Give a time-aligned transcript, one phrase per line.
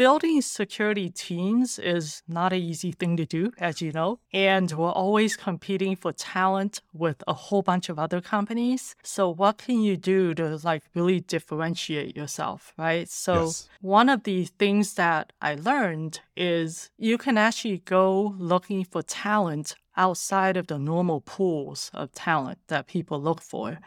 [0.00, 4.18] building security teams is not an easy thing to do, as you know.
[4.32, 8.96] And we're always competing for talent with a whole bunch of other companies.
[9.02, 13.10] So what can you do to like really differentiate yourself, right?
[13.10, 13.68] So Yes.
[13.82, 19.74] one of the things that I learned is you can actually go looking for talent
[19.98, 23.78] outside of the normal pools of talent that people look for.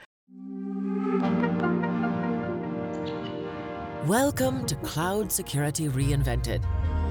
[4.07, 6.61] Welcome to Cloud Security Reinvented,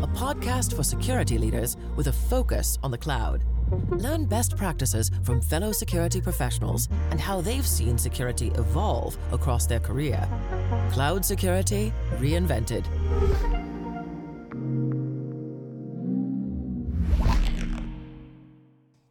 [0.02, 3.44] a podcast for security leaders with a focus on the cloud.
[3.88, 9.80] Learn best practices from fellow security professionals and how they've seen security evolve across their
[9.80, 10.28] career.
[10.90, 12.84] Cloud Security Reinvented.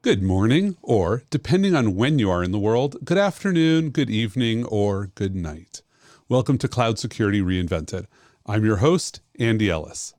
[0.03, 4.65] Good morning, or depending on when you are in the world, good afternoon, good evening,
[4.65, 5.81] or good night.
[6.31, 8.05] Welcome to Cloud Security Reinvented.
[8.45, 10.13] I'm your host, Andy Ellis.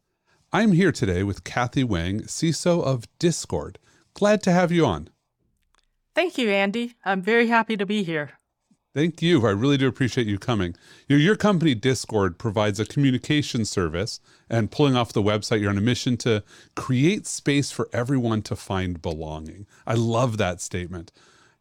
[0.53, 3.79] I'm here today with Kathy Wang, CISO of Discord.
[4.13, 5.09] Glad to have you on.
[6.15, 6.97] Thank you, Andy.
[7.03, 8.33] I'm very happy to be here.
[8.93, 9.47] Thank you.
[9.47, 10.75] I really do appreciate you coming.
[11.09, 15.71] You know, your company, Discord, provides a communication service, and pulling off the website, you're
[15.71, 16.45] on a mission to
[16.77, 19.67] create space for everyone to find belonging.
[19.87, 21.11] I love that statement.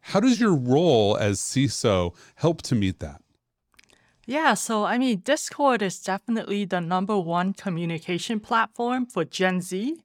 [0.00, 3.21] How does your role as CISO help to meet that?
[4.26, 9.96] Yeah, so I mean, Discord is definitely the number one communication platform for Gen Z,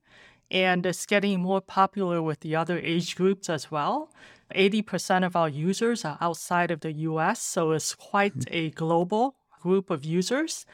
[0.49, 4.09] and it's getting more popular with the other age groups as well.
[4.55, 8.41] 80% of our users are outside of the US, so it's quite hmm.
[8.49, 10.65] a global group of users.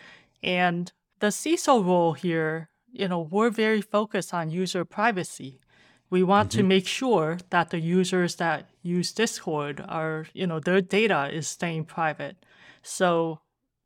[0.41, 5.59] And the CISO role here, you know, we're very focused on user privacy.
[6.09, 6.67] We want to mm-hmm.
[6.67, 11.85] make sure that the users that use Discord are, you know, their data is staying
[11.85, 12.38] private.
[12.83, 13.39] So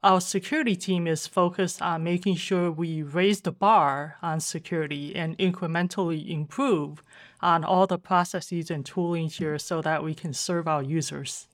[0.03, 5.37] our security team is focused on making sure we raise the bar on security and
[5.37, 7.03] incrementally improve
[7.41, 11.47] on all the processes and tooling here so that we can serve our users.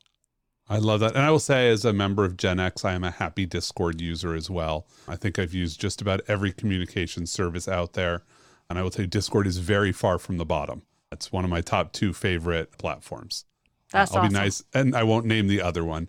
[0.69, 1.15] I love that.
[1.15, 3.99] And I will say, as a member of Gen X, I am a happy Discord
[3.99, 4.87] user as well.
[5.07, 8.23] I think I've used just about every communication service out there.
[8.69, 10.83] And I will tell you, Discord is very far from the bottom.
[11.11, 13.45] It's one of my top two favorite platforms.
[13.91, 14.33] That's I'll awesome.
[14.33, 16.07] be nice, and I won't name the other one.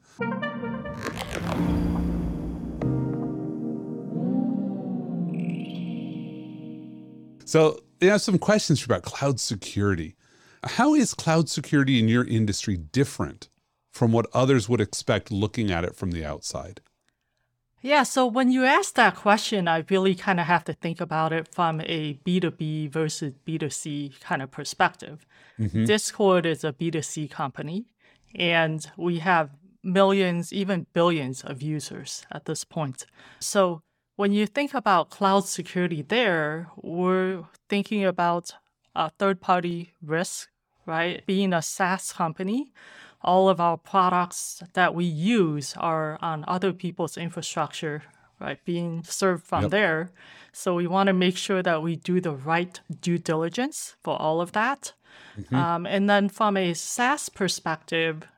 [7.54, 10.16] So, I have some questions about cloud security.
[10.64, 13.48] How is cloud security in your industry different
[13.92, 16.80] from what others would expect looking at it from the outside?
[17.80, 21.32] Yeah, so when you ask that question, I really kind of have to think about
[21.32, 25.24] it from a B2B versus B2C kind of perspective.
[25.56, 25.84] Mm-hmm.
[25.84, 27.86] Discord is a B2C company,
[28.34, 29.50] and we have
[29.84, 33.06] millions, even billions of users at this point.
[33.38, 33.83] So
[34.16, 38.52] when you think about cloud security there, we're thinking about
[38.94, 40.48] a third party risk,
[40.86, 41.24] right?
[41.26, 42.72] Being a SaaS company,
[43.22, 48.02] all of our products that we use are on other people's infrastructure,
[48.40, 48.58] right?
[48.64, 49.70] Being served from Yep.
[49.70, 50.10] there.
[50.52, 54.40] So we want to make sure that we do the right due diligence for all
[54.40, 54.92] of that.
[55.52, 58.28] Um, and then from a SaaS perspective,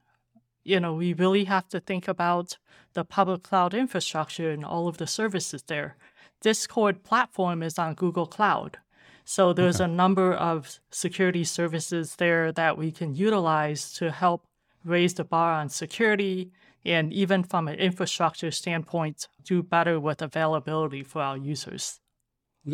[0.64, 2.56] you know, we really have to think about
[2.96, 5.96] the public cloud infrastructure and all of the services there.
[6.40, 8.78] Discord platform is on Google Cloud.
[9.24, 14.46] So there's a number of security services there that we can utilize to help
[14.84, 16.50] raise the bar on security
[16.84, 22.00] and even from an infrastructure standpoint, do better with availability for our users.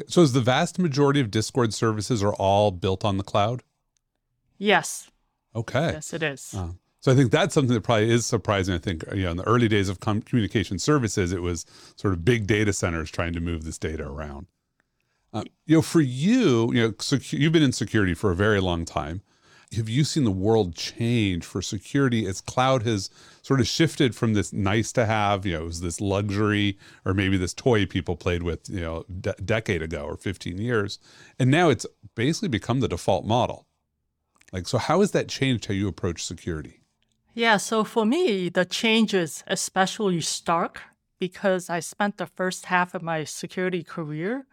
[0.07, 3.63] So, is the vast majority of Discord services are all built on the cloud?
[4.59, 5.11] Yes,
[5.55, 5.93] Okay.
[5.95, 6.55] yes, it is.
[6.55, 6.73] Uh,
[7.03, 8.77] so I think that's something that probably is surprising.
[8.77, 12.15] I think you know in the early days of com- communication services, it was sort
[12.15, 14.47] of big data centers trying to move this data around.
[15.33, 18.61] Um, you know, for you, you know, secu- you've been in security for a very
[18.61, 19.23] long time.
[19.75, 23.11] Have you seen the world change for security as cloud has
[23.41, 27.15] sort of shifted from this nice to have, you know, it was this luxury or
[27.15, 31.01] maybe this toy people played with, you know, a decade ago or 15 years,
[31.39, 33.67] and now it's basically become the default model.
[34.53, 36.82] Like, so how has that changed how you approach security?
[37.35, 40.83] Yeah, so for me, the change is especially stark
[41.19, 44.47] because I spent the first half of my security career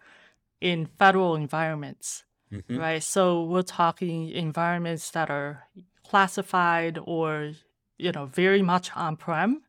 [0.61, 2.77] in federal environments, mm-hmm.
[2.77, 3.03] right?
[3.03, 5.67] So we're talking environments that are
[6.07, 7.51] classified or,
[7.97, 9.63] you know, very much on prem.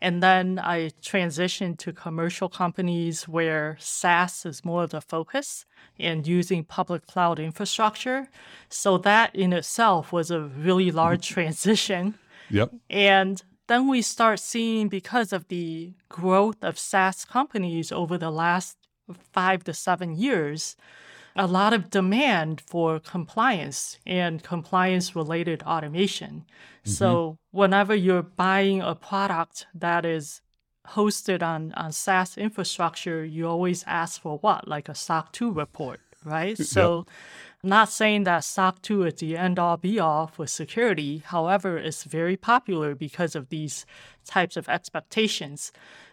[0.00, 5.64] And then I transitioned to commercial companies where SaaS is more of the focus
[5.96, 8.28] and using public cloud infrastructure.
[8.68, 10.96] So that in itself was a really mm-hmm.
[10.96, 12.18] large transition.
[12.52, 12.72] Yep.
[12.90, 18.76] And then we start seeing because of the growth of SaaS companies over the last
[19.32, 20.76] five to seven years,
[21.34, 26.44] a lot of demand for compliance and compliance related automation.
[26.84, 26.90] Mm-hmm.
[26.90, 30.42] So, whenever you're buying a product that is
[30.88, 34.68] hosted on, on SaaS infrastructure, you always ask for what?
[34.68, 36.58] Like a SOC 2 report, right?
[36.58, 37.06] So,
[37.62, 41.22] not saying that SOC 2 is the end all be all for security.
[41.24, 43.86] However, it's very popular because of these
[44.24, 45.72] types of expectations.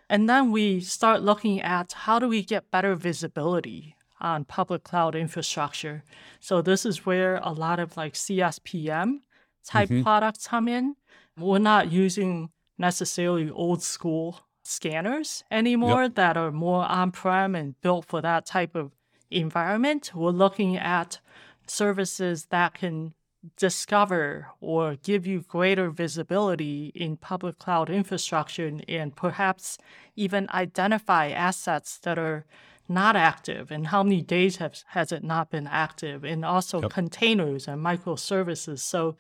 [0.10, 5.16] And then we start looking at how do we get better visibility on public cloud
[5.16, 6.04] infrastructure.
[6.40, 9.22] So this is where a lot of like CSPM
[9.64, 10.04] type mm-hmm.
[10.04, 10.96] products come in.
[11.38, 18.06] We're not using necessarily old school scanners anymore that are more on prem and built
[18.06, 18.92] for that type of
[19.32, 20.12] environment.
[20.14, 21.20] We're looking at
[21.68, 23.14] services that can
[23.56, 29.78] discover or give you greater visibility in public cloud infrastructure and, perhaps
[30.16, 32.46] even identify assets that are
[32.90, 37.68] not active and how many days have, has it not been active and also containers
[37.68, 38.80] and microservices.
[38.80, 39.16] So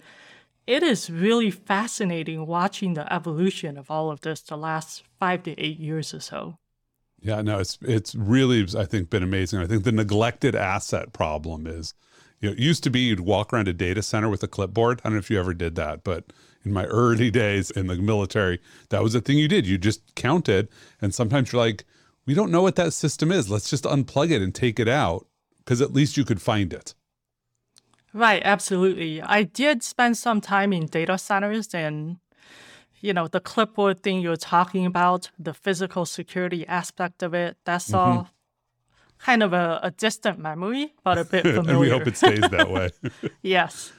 [0.65, 5.59] it is really fascinating watching the evolution of all of this the last five to
[5.59, 6.57] eight years or so
[7.21, 9.59] Yeah, no, it's it's really I think been amazing.
[9.59, 11.93] I think the neglected asset problem is,
[12.39, 15.01] you know, it used to be you'd walk around a data center with a clipboard.
[15.03, 16.31] I don't know if you ever did that, but
[16.63, 19.67] in my early days in the military, that was the thing you did.
[19.67, 20.69] You just counted,
[21.01, 21.85] and sometimes you're like,
[22.25, 23.49] we don't know what that system is.
[23.49, 25.27] Let's just unplug it and take it out
[25.57, 26.93] because at least you could find it.
[28.13, 29.21] Right, absolutely.
[29.21, 32.17] I did spend some time in data centers and
[33.01, 37.87] you know, the clipboard thing you're talking about, the physical security aspect of it, that's
[37.87, 38.17] mm-hmm.
[38.17, 38.29] all
[39.19, 41.69] kind of a, a distant memory, but a bit familiar.
[41.69, 42.89] and we hope it stays that way.
[43.41, 43.91] yes.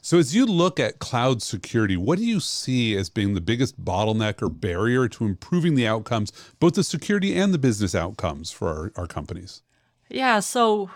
[0.00, 3.84] So, as you look at cloud security, what do you see as being the biggest
[3.84, 8.68] bottleneck or barrier to improving the outcomes, both the security and the business outcomes for
[8.68, 9.62] our, our companies?
[10.08, 10.88] Yeah, so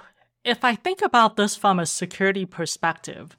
[0.44, 3.37] if I think about this from a security perspective,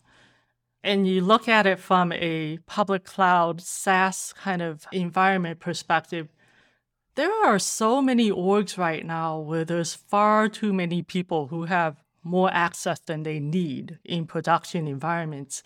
[0.84, 6.28] and you look at it from a public cloud SaaS kind of environment perspective,
[7.16, 12.04] there are so many orgs right now where there's far too many people who have
[12.24, 15.64] more access than they need in production environments.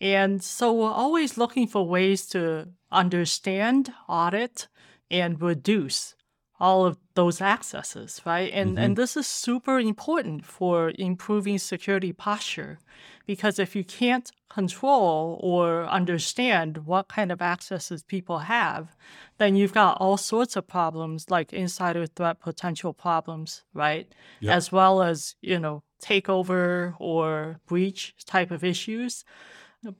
[0.00, 4.68] And so we're always looking for ways to understand, audit,
[5.10, 6.14] and reduce
[6.58, 8.50] all of those accesses, right?
[8.52, 8.94] And and mm-hmm.
[8.94, 12.78] this is super important for improving security posture
[13.26, 18.96] because if you can't control or understand what kind of accesses people have,
[19.38, 24.10] then you've got all sorts of problems like insider threat potential problems, right?
[24.40, 24.56] Yep.
[24.56, 29.24] As well as, you know, takeover or breach type of issues.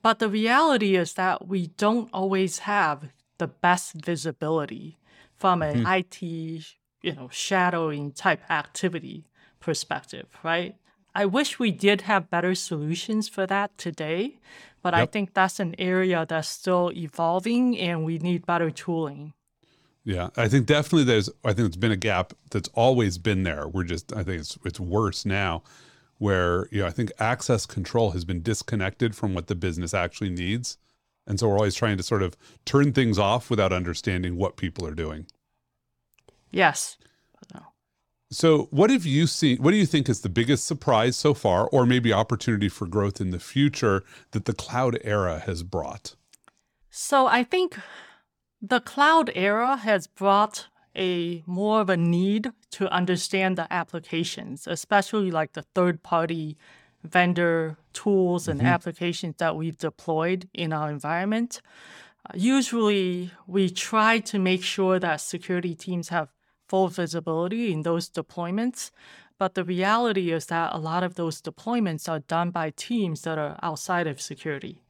[0.01, 4.97] But the reality is that we don't always have the best visibility
[5.37, 5.93] from an mm-hmm.
[5.93, 6.21] IT,
[7.01, 9.25] you know, shadowing type activity
[9.59, 10.75] perspective, right?
[11.15, 14.39] I wish we did have better solutions for that today,
[14.83, 19.33] but I think that's an area that's still evolving and we need better tooling.
[20.03, 21.29] Yeah, I think definitely there's.
[21.43, 23.67] I think it's been a gap that's always been there.
[23.67, 24.13] We're just.
[24.13, 25.63] I think it's it's worse now,
[26.17, 30.29] where you know I think access control has been disconnected from what the business actually
[30.29, 30.77] needs,
[31.27, 32.35] and so we're always trying to sort of
[32.65, 35.27] turn things off without understanding what people are doing.
[36.51, 36.97] Yes.
[38.29, 39.57] So, what have you seen?
[39.59, 43.21] What do you think is the biggest surprise so far, or maybe opportunity for growth
[43.21, 46.15] in the future that the cloud era has brought?
[46.89, 47.79] So I think
[48.61, 55.31] the cloud era has brought a more of a need to understand the applications, especially
[55.31, 56.57] like the third party
[57.11, 61.61] vendor tools and applications that we've deployed in our environment.
[62.29, 66.29] Uh, Usually, we try to make sure that security teams have
[66.67, 68.91] full visibility in those deployments.
[69.39, 73.37] But the reality is that a lot of those deployments are done by teams that
[73.37, 74.81] are outside of security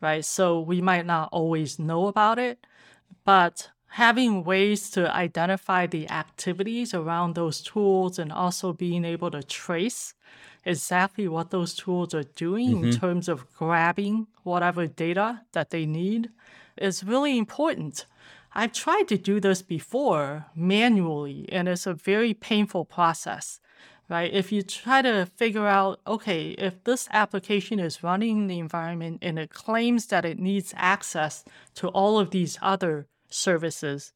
[0.00, 0.24] right?
[0.24, 2.66] So we might not always know about it,
[3.24, 9.42] but having ways to identify the activities around those tools and also being able to
[9.42, 10.14] trace
[10.64, 13.00] exactly what those tools are doing in mm-hmm.
[13.00, 16.30] terms of grabbing whatever data that they need
[16.76, 18.06] is really important.
[18.54, 23.60] I've tried to do this before manually, and it's a very painful process
[24.08, 24.32] right?
[24.32, 29.18] If you try to figure out, okay, if this application is running in the environment
[29.22, 34.12] and it claims that it needs access to all of these other services,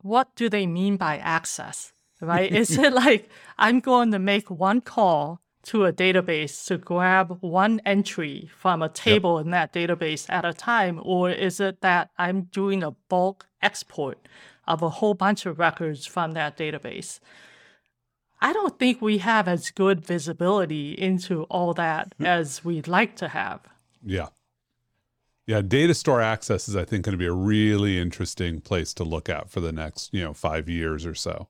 [0.00, 2.50] what do they mean by access, right?
[2.62, 7.80] is it like I'm going to make one call to a database to grab one
[7.84, 12.42] entry from a table in that database at a time, or is it that I'm
[12.44, 14.26] doing a bulk export
[14.66, 17.20] of a whole bunch of records from that database?
[18.40, 22.24] I don't think we have as good visibility into all that hmm.
[22.24, 23.60] as we'd like to have.
[24.02, 24.28] Yeah.
[25.46, 29.04] Yeah, data store access is I think going to be a really interesting place to
[29.04, 31.48] look at for the next, you know, 5 years or so.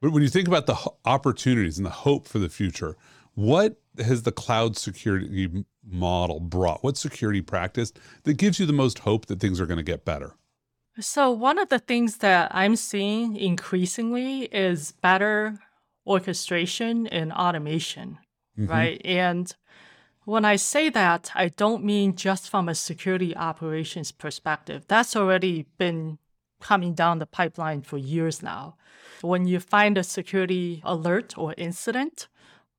[0.00, 2.96] But when you think about the opportunities and the hope for the future,
[3.34, 6.82] what has the cloud security model brought?
[6.82, 7.92] What security practice
[8.24, 10.34] that gives you the most hope that things are going to get better?
[11.00, 15.58] So, one of the things that I'm seeing increasingly is better
[16.06, 18.18] orchestration and automation,
[18.56, 18.70] mm-hmm.
[18.70, 19.02] right?
[19.04, 19.52] And
[20.24, 24.84] when I say that, I don't mean just from a security operations perspective.
[24.86, 26.18] That's already been
[26.60, 28.76] coming down the pipeline for years now.
[29.24, 32.28] When you find a security alert or incident,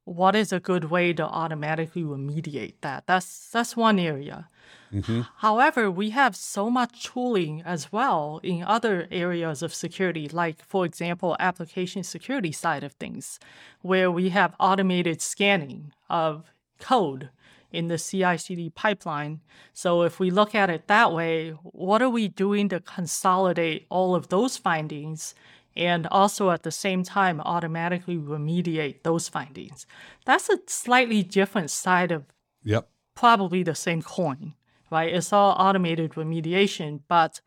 [0.03, 3.07] what is a good way to automatically remediate that?
[3.07, 4.47] That's that's one area.
[4.93, 5.21] Mm-hmm.
[5.37, 10.85] However, we have so much tooling as well in other areas of security, like for
[10.85, 13.39] example, application security side of things,
[13.81, 17.29] where we have automated scanning of code
[17.71, 19.41] in the CI/CD pipeline.
[19.73, 24.13] So if we look at it that way, what are we doing to consolidate all
[24.15, 25.33] of those findings
[25.75, 29.85] and also at the same time automatically remediate those findings.
[30.25, 32.25] That's a slightly different side of
[32.63, 32.89] yep.
[33.15, 34.53] probably the same coin,
[34.91, 35.13] right?
[35.13, 37.41] It's all automated remediation, but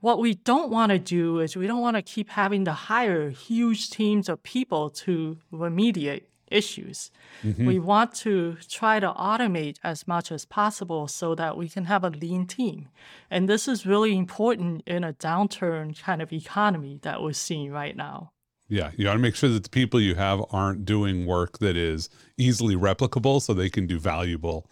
[0.00, 3.30] what we don't want to do is we don't want to keep having to hire
[3.30, 7.10] huge teams of people to remediate issues.
[7.42, 7.66] Mm-hmm.
[7.66, 12.04] We want to try to automate as much as possible so that we can have
[12.04, 12.88] a lean team.
[13.30, 17.96] And this is really important in a downturn kind of economy that we're seeing right
[17.96, 18.32] now.
[18.68, 21.76] Yeah, you got to make sure that the people you have aren't doing work that
[21.76, 24.68] is easily replicable so they can do valuable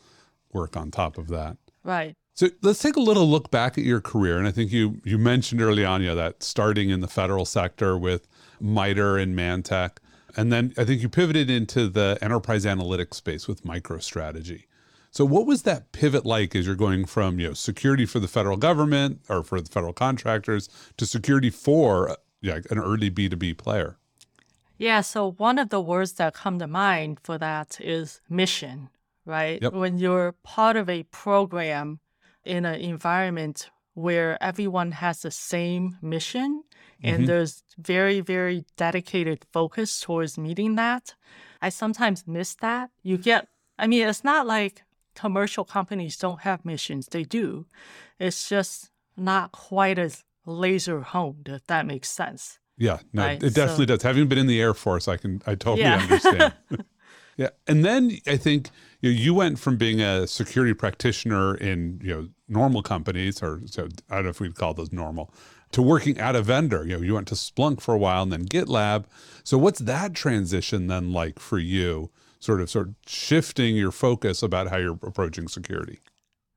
[0.52, 1.57] work on top of that.
[1.85, 2.14] Right.
[2.35, 4.38] So let's take a little look back at your career.
[4.38, 7.97] And I think you you mentioned early on, yeah, that starting in the federal sector
[7.97, 8.26] with
[8.61, 9.99] MITRE and Mantech.
[10.36, 14.64] And then I think you pivoted into the enterprise analytics space with MicroStrategy.
[15.10, 18.26] So what was that pivot like as you're going from, you know, security for the
[18.26, 23.96] federal government or for the federal contractors to security for yeah, an early B2B player?
[24.76, 28.90] Yeah, so one of the words that come to mind for that is mission,
[29.24, 29.62] right?
[29.62, 29.72] Yep.
[29.72, 32.00] When you're part of a program
[32.44, 36.64] in an environment where everyone has the same mission
[37.04, 37.26] and mm-hmm.
[37.26, 41.14] there's very very dedicated focus towards meeting that
[41.62, 43.46] i sometimes miss that you get
[43.78, 44.82] i mean it's not like
[45.14, 47.66] commercial companies don't have missions they do
[48.18, 53.42] it's just not quite as laser honed if that makes sense yeah no right?
[53.42, 55.99] it definitely so, does having been in the air force i can i totally yeah.
[55.99, 56.54] understand
[57.37, 58.70] yeah and then i think
[59.00, 63.61] you, know, you went from being a security practitioner in you know normal companies or
[63.66, 65.32] so i don't know if we'd call those normal
[65.75, 66.85] to working at a vendor.
[66.87, 69.04] You know, you went to Splunk for a while and then GitLab.
[69.43, 72.11] So what's that transition then like for you?
[72.38, 75.99] Sort of sort of shifting your focus about how you're approaching security.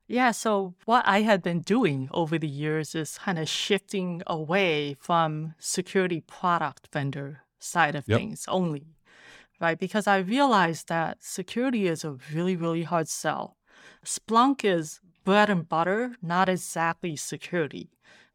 [0.06, 4.96] Yeah, so what I had been doing over the years is kind of shifting away
[5.00, 8.18] from security product vendor side of yep.
[8.18, 8.94] things only,
[9.60, 9.78] right?
[9.78, 13.56] Because I realized that security is a really, really hard sell.
[14.04, 17.90] Splunk is bread and butter, not exactly security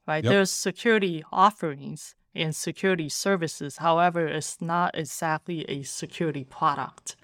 [0.08, 0.24] right?
[0.24, 0.32] Yep.
[0.32, 3.78] There's security offerings and security services.
[3.78, 7.16] However, it's not exactly a security product,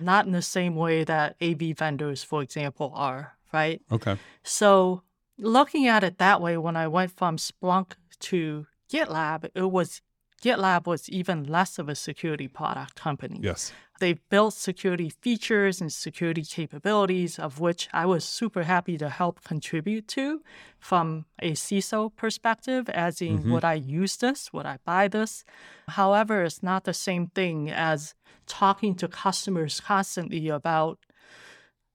[0.00, 3.80] not in the same way that AV vendors, for example, are, right?
[3.90, 4.16] Okay.
[4.42, 5.02] So
[5.38, 10.02] looking at it that way, when I went from Splunk to GitLab, it was
[10.42, 13.38] GitLab was even less of a security product company.
[13.42, 13.72] Yes.
[13.98, 19.42] They built security features and security capabilities, of which I was super happy to help
[19.42, 20.42] contribute to
[20.78, 23.52] from a CISO perspective, as in mm-hmm.
[23.52, 24.52] would I use this?
[24.52, 25.44] Would I buy this?
[25.88, 28.14] However, it's not the same thing as
[28.46, 30.98] talking to customers constantly about,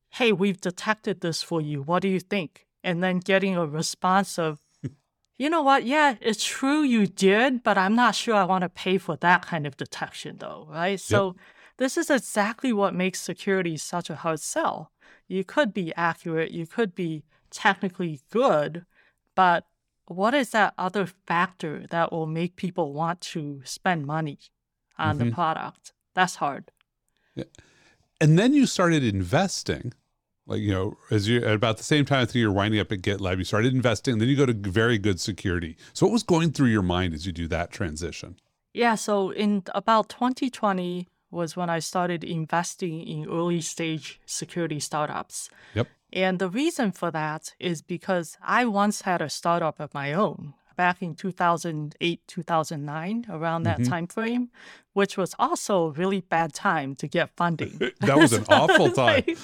[0.09, 1.83] hey, we've detected this for you.
[1.83, 2.65] What do you think?
[2.83, 4.59] And then getting a response of,
[5.41, 5.87] you know what?
[5.87, 9.43] Yeah, it's true you did, but I'm not sure I want to pay for that
[9.43, 10.91] kind of detection though, right?
[10.91, 10.99] Yep.
[10.99, 11.35] So
[11.77, 14.91] this is exactly what makes security such a hard sell.
[15.27, 18.85] You could be accurate, you could be technically good,
[19.35, 19.65] but
[20.05, 24.37] what is that other factor that will make people want to spend money
[24.99, 25.29] on mm-hmm.
[25.29, 25.91] the product?
[26.13, 26.69] That's hard.
[27.33, 27.45] Yeah.
[28.19, 29.93] And then you started investing
[30.51, 32.91] like you know as you at about the same time I think you're winding up
[32.91, 35.77] at GitLab, you started investing, then you go to very good security.
[35.93, 38.35] So what was going through your mind as you do that transition?
[38.73, 45.49] Yeah, so in about 2020 was when I started investing in early stage security startups.
[45.75, 45.87] Yep.
[46.13, 50.53] And the reason for that is because I once had a startup of my own.
[50.77, 53.89] back in 2008, 2009, around that Mhm.
[53.89, 54.49] time frame,
[54.93, 57.77] which was also a really bad time to get funding.
[57.99, 59.23] That was an awful time.
[59.27, 59.37] Like,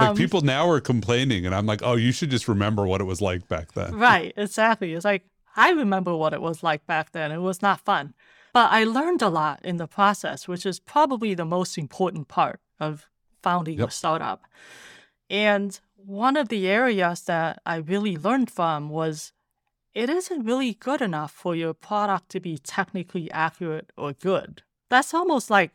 [0.00, 3.00] Like um, people now are complaining, and I'm like, oh, you should just remember what
[3.00, 3.94] it was like back then.
[3.96, 4.94] right, exactly.
[4.94, 5.24] It's like
[5.56, 7.30] I remember what it was like back then.
[7.30, 8.14] It was not fun.
[8.52, 12.60] But I learned a lot in the process, which is probably the most important part
[12.78, 13.08] of
[13.42, 13.88] founding Yep.
[13.88, 14.44] a startup.
[15.30, 19.32] And one of the areas that I really learned from was
[19.94, 24.62] it isn't really good enough for your product to be technically accurate or good.
[24.90, 25.72] That's almost like,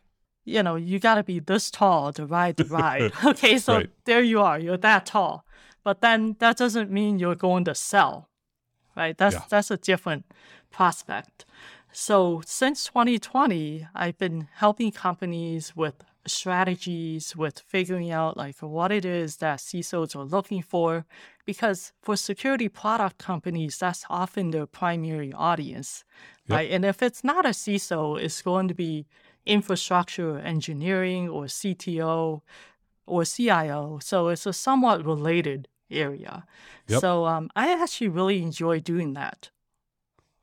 [0.50, 3.12] you know, you got to be this tall to ride the ride.
[3.26, 3.90] okay, so Right.
[4.06, 5.46] there you are, you're that tall.
[5.84, 8.30] But then that doesn't mean you're going to sell,
[8.96, 9.18] right?
[9.18, 9.46] That's Yeah.
[9.50, 10.26] that's a different
[10.72, 11.46] prospect.
[11.92, 15.96] So since 2020, I've been helping companies with
[16.28, 21.06] strategies, with figuring out like what it is that CISOs are looking for,
[21.46, 26.04] because for security product companies, that's often their primary audience,
[26.48, 26.56] Yep.
[26.56, 26.72] right?
[26.72, 29.08] And if it's not a CISO, it's going to be
[29.50, 32.42] infrastructure engineering or CTO
[33.06, 34.00] or CIO.
[34.02, 36.46] So it's a somewhat related area.
[36.88, 37.02] Yep.
[37.02, 39.50] So um, I actually really enjoy doing that.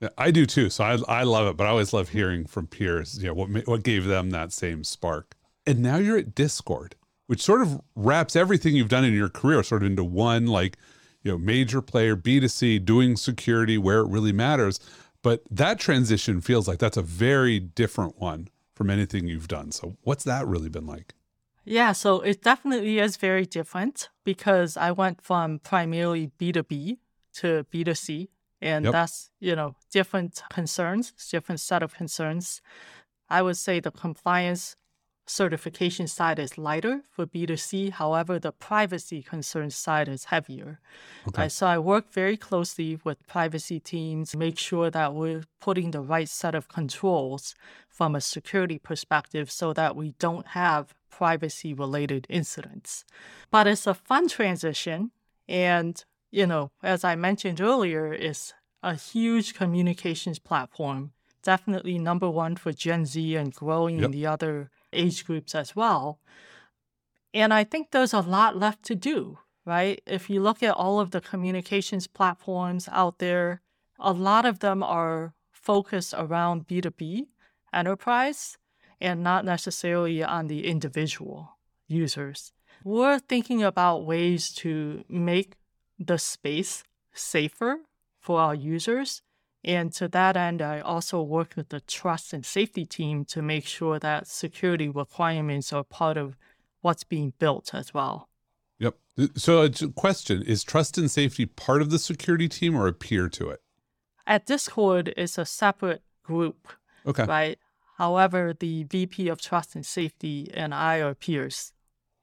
[0.01, 0.69] Yeah, I do too.
[0.69, 3.67] So I, I love it, but I always love hearing from peers, you know, what,
[3.67, 5.37] what gave them that same spark.
[5.67, 6.97] And now you're at Discord,
[7.29, 10.77] which sort of wraps everything you've done in your career sort of into one, like,
[11.23, 14.79] you know, major player, B2C, doing security where it really matters.
[15.23, 19.73] But that transition feels like that's a very different one from anything you've done.
[19.73, 21.15] So what's that really been like?
[21.65, 26.99] Yeah, so it definitely is very different because I went from primarily B2B
[27.41, 28.29] to B2C.
[28.63, 28.93] And Yep.
[28.93, 32.63] that's, you know, different concerns, different set of concerns.
[33.29, 34.77] I would say the compliance
[35.27, 37.91] certification side is lighter for B2C.
[37.91, 40.81] However, the privacy concern side is heavier.
[41.29, 41.43] Okay.
[41.43, 45.91] Right, so I work very closely with privacy teams, to make sure that we're putting
[45.91, 47.55] the right set of controls
[47.89, 53.05] from a security perspective so that we don't have privacy related incidents.
[53.51, 55.11] But it's a fun transition.
[55.49, 61.13] And, you know, as I mentioned earlier, it's a huge communications platform,
[61.43, 64.05] definitely number one for Gen Z and growing Yep.
[64.05, 66.19] in the other age groups as well.
[67.35, 70.01] And I think there's a lot left to do, right?
[70.07, 73.61] If you look at all of the communications platforms out there,
[73.99, 77.27] a lot of them are focused around B2B
[77.73, 78.57] enterprise
[79.01, 82.53] and not necessarily on the individual users.
[82.85, 85.57] We're thinking about ways to make
[85.99, 87.81] the space safer
[88.21, 89.23] for our users.
[89.67, 93.67] And to that end, I also work with the trust and safety team to make
[93.67, 96.37] sure that security requirements are part of
[96.83, 98.29] what's being built as well.
[98.79, 98.95] Yep.
[99.35, 103.29] So a question is trust and safety part of the security team or a peer
[103.31, 103.61] to it?
[104.25, 106.69] At Discord, it's a separate group,
[107.05, 107.25] Okay.
[107.25, 107.59] right?
[107.99, 111.73] However, the VP of Trust and Safety and I are peers.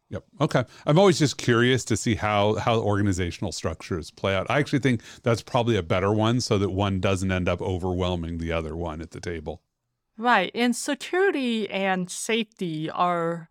[0.10, 0.24] Yep.
[0.42, 0.63] Okay.
[0.86, 4.46] I'm always just curious to see how how organizational structures play out.
[4.50, 8.38] I actually think that's probably a better one so that one doesn't end up overwhelming
[8.38, 9.62] the other one at the table.
[10.18, 10.52] Right.
[10.54, 13.50] And security and safety are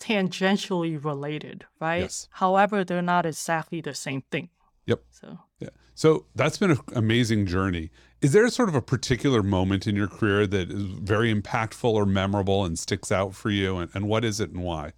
[0.00, 2.02] tangentially related, right?
[2.02, 2.28] Yes.
[2.32, 4.50] However, they're not exactly the same thing.
[4.86, 5.02] Yep.
[5.10, 5.70] So, Yeah.
[5.94, 7.90] So that's been an amazing journey.
[8.20, 12.06] Is there sort of a particular moment in your career that is very impactful or
[12.06, 13.78] memorable and sticks out for you?
[13.78, 14.92] And, and what is it and why?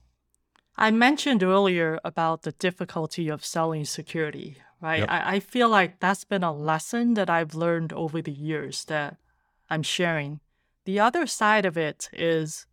[0.76, 5.00] I mentioned earlier about the difficulty of selling security, right?
[5.00, 5.08] Yep.
[5.10, 9.16] I, I feel like that's been a lesson that I've learned over the years that
[9.70, 10.40] I'm sharing.
[10.84, 12.66] The other side of it is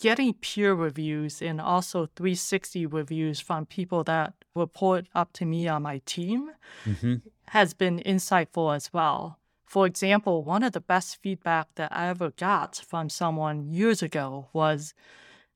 [0.00, 5.82] getting peer reviews and also 360 reviews from people that report up to me on
[5.82, 6.50] my team
[6.84, 7.16] hmm
[7.48, 9.38] has been insightful as well.
[9.66, 14.48] For example, one of the best feedback that I ever got from someone years ago
[14.52, 14.94] was,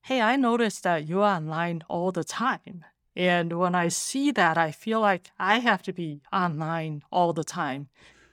[0.04, 2.84] Hey, I noticed that you're online all the time.
[3.16, 7.44] And when I see that, I feel like I have to be online all the
[7.44, 7.88] time.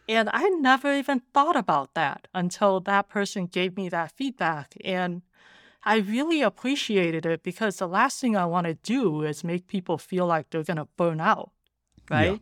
[0.09, 4.75] And I never even thought about that until that person gave me that feedback.
[4.83, 5.21] And
[5.83, 9.97] I really appreciated it because the last thing I want to do is make people
[9.97, 11.51] feel like they're going to burn out,
[12.11, 12.17] Yeah.
[12.17, 12.41] right?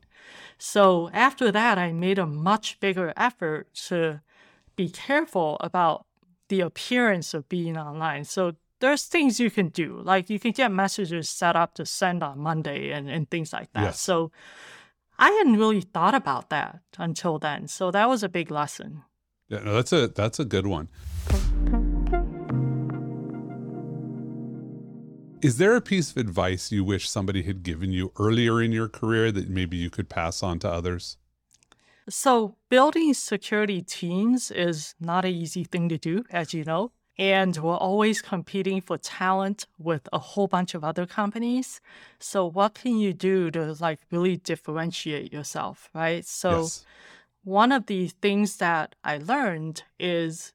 [0.58, 4.22] So after that, I made a much bigger effort to
[4.76, 6.06] be careful about
[6.50, 8.26] the appearance of being online.
[8.26, 12.24] So there's things you can do, like you can get messages set up to send
[12.24, 13.84] on Monday and, and things like that.
[13.84, 14.00] Yes.
[14.00, 14.32] So
[15.18, 17.68] I hadn't really thought about that until then.
[17.68, 19.04] So that was a big lesson.
[19.50, 20.90] Yeah, no, that's a that's a good one.
[25.42, 28.90] Is there a piece of advice you wish somebody had given you earlier in your
[28.90, 31.18] career that maybe you could pass on to others?
[32.10, 36.92] So, building security teams is not an easy thing to do, as you know.
[37.20, 41.82] And we're always competing for talent with a whole bunch of other companies.
[42.18, 46.26] So, what can you do to like really differentiate yourself, right?
[46.26, 46.86] So, yes.
[47.44, 50.54] one of the things that I learned is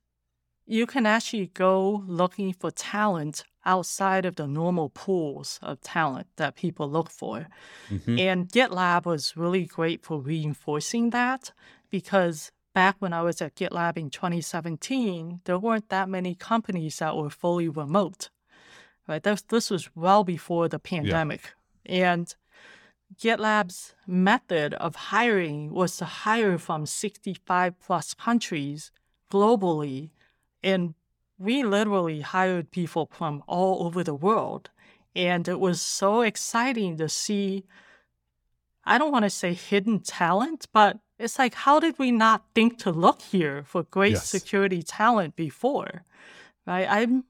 [0.67, 6.57] you can actually go looking for talent outside of the normal pools of talent that
[6.57, 7.49] people look for.
[7.91, 8.19] Mhm.
[8.19, 11.53] And GitLab was really great for reinforcing that
[11.91, 17.17] because back when I was at GitLab in 2017, there weren't that many companies that
[17.17, 18.29] were fully remote.
[19.09, 19.23] Right?
[19.23, 21.53] This, this was well before the pandemic.
[21.87, 22.35] And
[23.17, 28.91] GitLab's method of hiring was to hire from 65 plus countries
[29.31, 30.11] globally.
[30.63, 30.95] And
[31.39, 34.71] we literally hired people from all over the world.
[35.15, 37.65] And it was so exciting to see,
[38.85, 42.79] I don't want to say hidden talent, but it's like, how did we not think
[42.81, 44.29] to look here for great Yes.
[44.29, 46.05] security talent before?
[46.67, 46.89] Right?
[46.89, 47.23] I've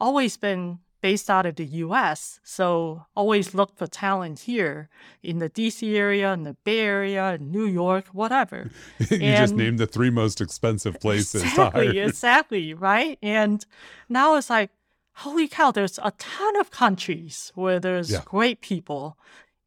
[0.00, 4.90] always been based out of the US, so always look for talent here
[5.22, 8.70] in the DC area, in the Bay Area, New York, whatever.
[8.98, 12.04] you just And- named the three most expensive places to Exactly, hire.
[12.06, 13.18] exactly, right?
[13.22, 13.64] And
[14.10, 14.70] now it's like,
[15.14, 18.20] holy cow, there's a ton of countries where there's Yeah.
[18.26, 19.16] great people.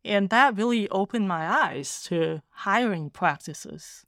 [0.05, 4.05] And that really opened my eyes to hiring practices.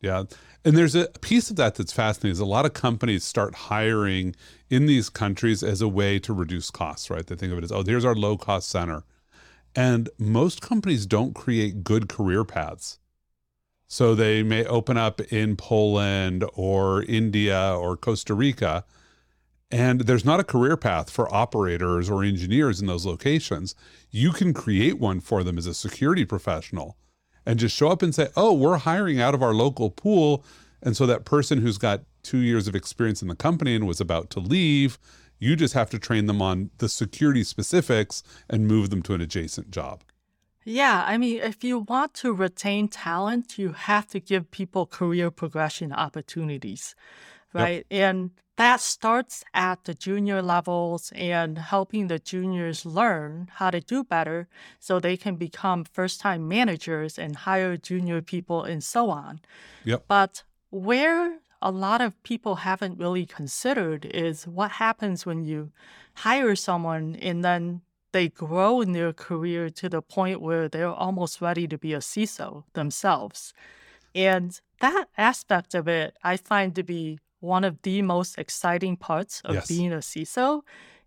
[0.00, 0.24] Yeah.
[0.64, 4.36] And there's a piece of that that's fascinating is a lot of companies start hiring
[4.70, 7.26] in these countries as a way to reduce costs, right?
[7.26, 9.02] They think of it as, oh, here's our low cost center.
[9.74, 12.98] And most companies don't create good career paths.
[13.88, 18.84] So they may open up in Poland or India or Costa Rica.
[19.70, 23.74] And there's not a career path for operators or engineers in those locations.
[24.10, 26.96] You can create one for them as a security professional
[27.44, 30.44] and just show up and say, "Oh, we're hiring out of our local pool."
[30.82, 34.00] And so that person who's got 2 years of experience in the company and was
[34.00, 34.98] about to leave,
[35.38, 39.20] you just have to train them on the security specifics and move them to an
[39.20, 40.02] adjacent job.
[40.64, 45.30] Yeah, I mean, if you want to retain talent, you have to give people career
[45.30, 46.94] progression opportunities,
[47.56, 47.68] Yep.
[47.68, 47.86] right?
[47.90, 54.02] And that starts at the junior levels and helping the juniors learn how to do
[54.02, 54.48] better
[54.80, 59.40] so they can become first time managers and hire junior people and so on.
[59.84, 60.06] Yep.
[60.08, 65.70] But where a lot of people haven't really considered is what happens when you
[66.14, 71.40] hire someone and then they grow in their career to the point where they're almost
[71.40, 73.54] ready to be a CISO themselves.
[74.16, 79.40] And that aspect of it, I find to be one of the most exciting parts
[79.44, 79.68] of Yes.
[79.68, 80.62] being a CISO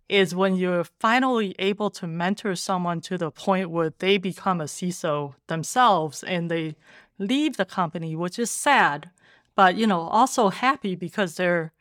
[0.09, 4.65] is when you're finally able to mentor someone to the point where they become a
[4.67, 6.75] CISO themselves and they
[7.17, 9.09] leave the company, which is sad,
[9.55, 11.71] but you know, also happy because they're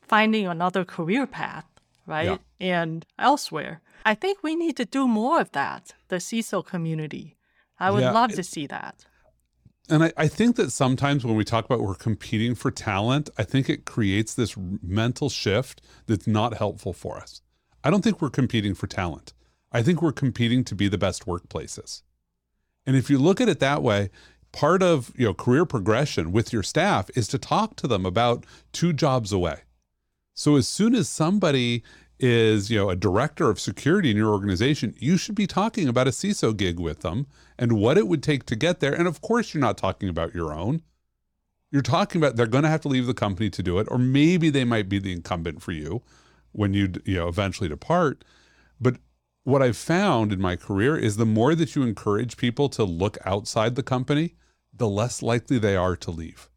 [0.00, 1.66] finding another career path,
[2.06, 2.40] right?
[2.60, 3.80] And elsewhere.
[4.04, 7.36] I think we need to do more of that, the CISO community.
[7.80, 9.06] I would Yeah, love it- to see that.
[9.88, 13.42] And I, I think that sometimes when we talk about we're competing for talent, I
[13.42, 17.42] think it creates this mental shift that's not helpful for us.
[17.84, 19.32] I don't think we're competing for talent.
[19.72, 22.02] I think we're competing to be the best workplaces.
[22.86, 24.10] And if you look at it that way,
[24.52, 28.44] part of you know career progression with your staff is to talk to them about
[28.72, 29.62] two jobs away.
[30.34, 31.82] So as soon as somebody
[32.22, 36.06] is, you know, a director of security in your organization, you should be talking about
[36.06, 37.26] a CISO gig with them
[37.58, 38.94] and what it would take to get there.
[38.94, 40.82] And of course, you're not talking about your own.
[41.72, 43.98] You're talking about they're going to have to leave the company to do it, or
[43.98, 46.02] maybe they might be the incumbent for you
[46.52, 48.24] when you, you know, eventually depart.
[48.80, 48.98] But
[49.42, 53.18] what I've found in my career is the more that you encourage people to look
[53.24, 54.36] outside the company,
[54.72, 56.48] the less likely they are to leave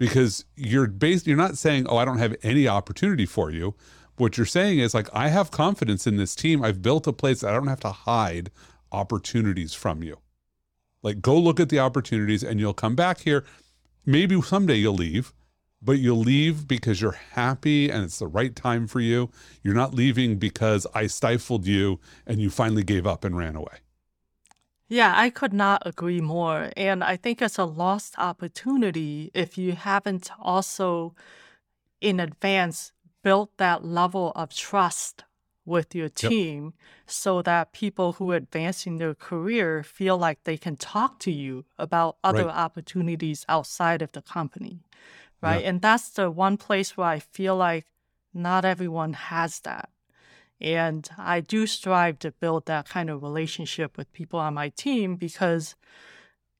[0.00, 3.74] because you're based you're not saying oh i don't have any opportunity for you
[4.20, 6.62] what you're saying is like i have confidence in this team.
[6.62, 8.50] I've built a place that i don't have to hide
[8.92, 10.18] opportunities from you.
[11.02, 13.44] Like go look at the opportunities and you'll come back here.
[14.04, 15.32] Maybe someday you'll leave
[15.82, 19.30] but you'll leave because you're happy and it's the right time for you.
[19.62, 23.78] You're not leaving because i stifled you and you finally gave up and ran away.
[24.88, 26.70] Yeah, I could not agree more.
[26.76, 31.14] And I think it's a lost opportunity if you haven't also,
[32.00, 35.24] in advance, built that level of trust
[35.66, 36.72] with your team
[37.06, 41.64] so that people who are advancing their career feel like they can talk to you
[41.78, 42.54] about other Right.
[42.56, 44.80] opportunities outside of the company.
[45.42, 45.64] Right.
[45.64, 47.86] And that's the one place where I feel like
[48.34, 49.90] not everyone has that.
[50.60, 55.16] And I do strive to build that kind of relationship with people on my team
[55.16, 55.74] because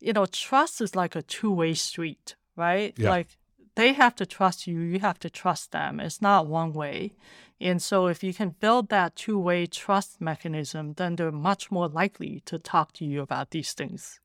[0.01, 2.95] you know, trust is like a two way street, right?
[2.97, 3.11] Yeah.
[3.11, 3.37] Like
[3.81, 6.01] they have to trust you, you have to trust them.
[6.01, 7.15] It's not one way.
[7.63, 11.89] And so if you can build that two way trust mechanism, then they're much more
[11.89, 14.21] likely to talk to you about these things.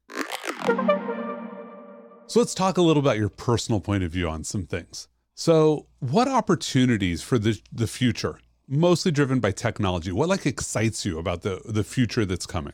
[2.27, 5.07] So let's talk a little about your personal point of view on some things.
[5.35, 11.17] So, what opportunities for the the future, mostly driven by technology, what like excites you
[11.17, 12.73] about the the future that's coming?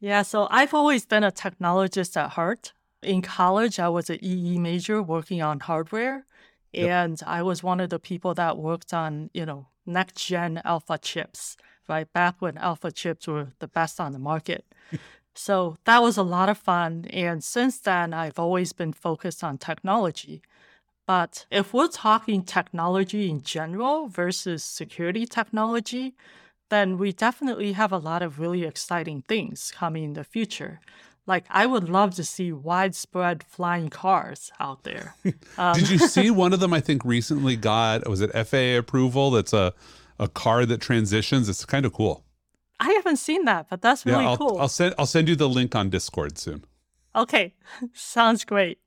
[0.00, 2.72] Yeah, so I've always been a technologist at heart.
[3.04, 6.24] In college, I was an EE major working on hardware,
[6.72, 6.88] Yep.
[6.90, 10.98] and I was one of the people that worked on, you know, next gen alpha
[10.98, 11.56] chips,
[11.88, 12.10] right?
[12.12, 14.64] Back when alpha chips were the best on the market.
[15.34, 17.06] so that was a lot of fun.
[17.10, 20.42] And since then, I've always been focused on technology.
[21.06, 26.14] But if we're talking technology in general versus security technology,
[26.70, 30.80] then we definitely have a lot of really exciting things coming in the future.
[31.26, 35.14] Like, I would love to see widespread flying cars out there.
[35.56, 36.74] Um, Did you see one of them?
[36.74, 39.30] I think recently got was it FAA approval?
[39.30, 39.72] That's a
[40.18, 41.48] a car that transitions.
[41.48, 42.24] It's kind of cool.
[42.80, 44.58] I haven't seen that, but that's really yeah, I'll, cool.
[44.58, 46.64] I'll send I'll send you the link on Discord soon.
[47.16, 47.54] Okay,
[47.92, 48.78] sounds great.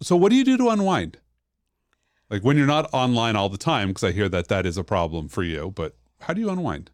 [0.00, 1.18] So, what do you do to unwind?
[2.30, 4.84] Like when you're not online all the time, because I hear that that is a
[4.84, 5.72] problem for you.
[5.74, 6.90] But how do you unwind?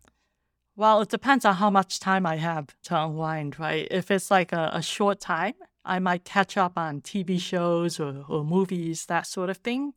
[0.77, 3.87] Well, it depends on how much time I have to unwind, right?
[3.91, 8.25] If it's like a, a short time, I might catch up on TV shows or,
[8.29, 9.95] or movies, that sort of thing.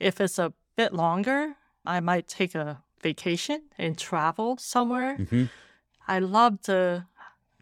[0.00, 5.18] If it's a bit longer, I might take a vacation and travel somewhere.
[5.18, 5.50] Mhm.
[6.08, 7.06] I love to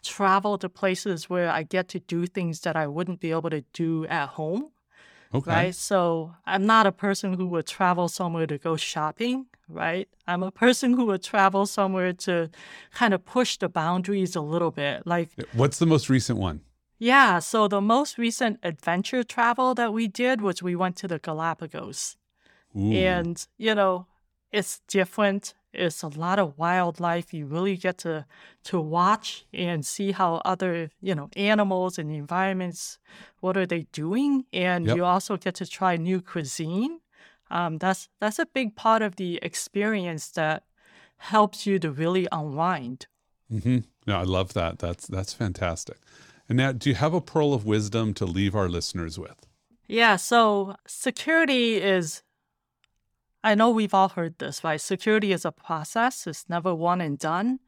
[0.03, 3.62] travel to places where I get to do things that I wouldn't be able to
[3.72, 4.70] do at home
[5.35, 5.51] Okay.
[5.51, 5.75] right?
[5.75, 10.09] So I'm not a person who would travel somewhere to go shopping, right?
[10.27, 12.51] I'm a person who would travel somewhere to
[12.92, 15.07] kind of push the boundaries a little bit.
[15.07, 16.61] Like, What's the most recent one?
[16.99, 21.18] yeah, so the most recent adventure travel that we did was we went to the
[21.18, 22.16] Galapagos.
[22.77, 22.92] Ooh.
[22.92, 24.07] And, you know,
[24.53, 25.55] it's different.
[25.72, 27.32] It's a lot of wildlife.
[27.32, 28.26] You really get to
[28.64, 32.98] to watch and see how other, you know, animals and environments,
[33.40, 34.44] what are they doing?
[34.52, 34.96] And Yep.
[34.96, 37.00] you also get to try new cuisine.
[37.50, 40.64] Um, that's that's a big part of the experience that
[41.18, 43.06] helps you to really unwind.
[43.50, 44.78] hmm No, I love that.
[44.78, 45.96] That's that's fantastic.
[46.48, 49.46] And now, do you have a pearl of wisdom to leave our listeners with?
[49.87, 52.22] Yeah, so security is,
[53.44, 54.81] I know we've all heard this, right?
[54.81, 57.59] Security is a process, it's never one and done.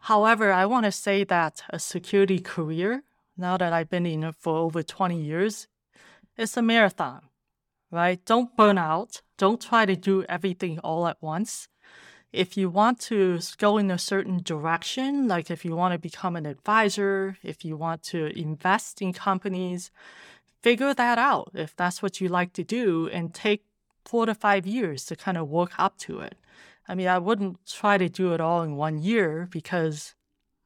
[0.00, 3.04] However, I want to say that a security career,
[3.36, 5.68] now that I've been in it for over 20 years,
[6.36, 7.22] it's a marathon,
[7.92, 8.24] right?
[8.24, 9.22] Don't burn out.
[9.38, 11.68] Don't try to do everything all at once.
[12.32, 16.34] If you want to go in a certain direction, like if you want to become
[16.34, 19.92] an advisor, if you want to invest in companies,
[20.62, 23.64] figure that out if that's what you like to do and take
[24.04, 26.36] four to five years to kind of work up to it.
[26.88, 30.14] I mean, I wouldn't try to do it all in one year because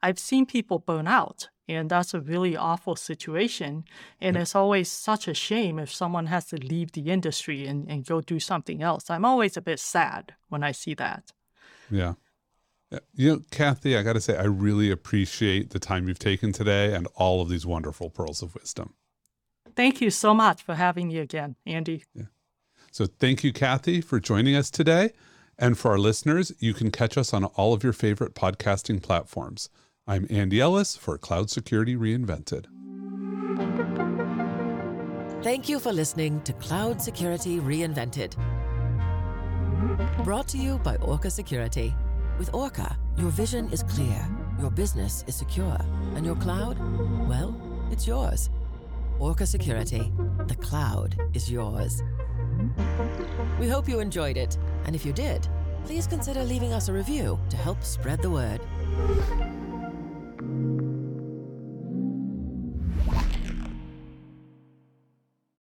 [0.02, 3.84] I've seen people burn out and that's a really awful situation.
[4.20, 8.06] And it's always such a shame if someone has to leave the industry and, and
[8.06, 9.10] go do something else.
[9.10, 11.32] I'm always a bit sad when I see that.
[11.90, 12.14] Yeah.
[12.90, 13.00] Yeah.
[13.14, 16.94] You know, Kathy, I got to say, I really appreciate the time you've taken today
[16.94, 18.94] and all of these wonderful pearls of wisdom.
[19.74, 22.04] Thank you so much for having me again, Andy.
[22.96, 25.10] So, thank you, Kathy, for joining us today.
[25.58, 29.68] And for our listeners, you can catch us on all of your favorite podcasting platforms.
[30.06, 32.64] I'm Andy Ellis for Cloud Security Reinvented.
[35.44, 38.34] Thank you for listening to Cloud Security Reinvented.
[40.24, 41.94] Brought to you by Orca Security.
[42.38, 44.26] With Orca, your vision is clear,
[44.58, 45.76] your business is secure,
[46.14, 46.78] and your cloud,
[47.28, 48.48] well, it's yours.
[49.18, 50.10] Orca Security,
[50.46, 52.02] the cloud is yours.
[53.58, 55.46] We hope you enjoyed it, and if you did,
[55.84, 58.60] please consider leaving us a review to help spread the word.